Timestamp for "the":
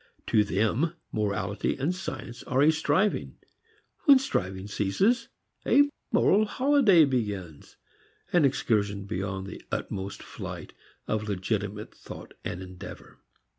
9.45-9.61